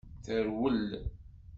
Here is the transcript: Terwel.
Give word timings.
Terwel. 0.23 0.83